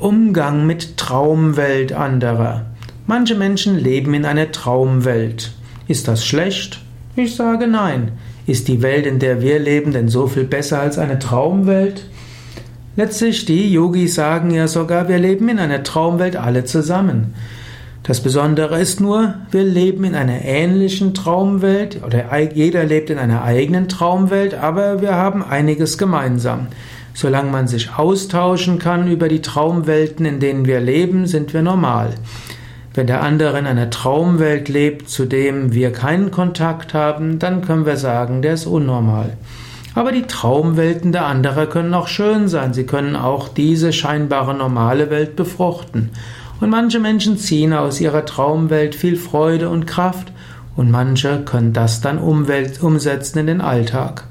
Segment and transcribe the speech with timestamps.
[0.00, 2.64] Umgang mit Traumwelt anderer.
[3.06, 5.52] Manche Menschen leben in einer Traumwelt.
[5.88, 6.80] Ist das schlecht?
[7.16, 8.12] Ich sage nein.
[8.46, 12.06] Ist die Welt, in der wir leben, denn so viel besser als eine Traumwelt?
[12.96, 17.34] Letztlich, die Yogis sagen ja sogar, wir leben in einer Traumwelt alle zusammen.
[18.02, 23.42] Das Besondere ist nur, wir leben in einer ähnlichen Traumwelt oder jeder lebt in einer
[23.44, 26.68] eigenen Traumwelt, aber wir haben einiges gemeinsam.
[27.14, 32.14] Solange man sich austauschen kann über die Traumwelten, in denen wir leben, sind wir normal.
[32.94, 37.86] Wenn der andere in einer Traumwelt lebt, zu dem wir keinen Kontakt haben, dann können
[37.86, 39.36] wir sagen, der ist unnormal.
[39.94, 42.74] Aber die Traumwelten der anderen können auch schön sein.
[42.74, 46.10] Sie können auch diese scheinbare normale Welt befruchten.
[46.60, 50.32] Und manche Menschen ziehen aus ihrer Traumwelt viel Freude und Kraft
[50.76, 54.24] und manche können das dann umsetzen in den Alltag.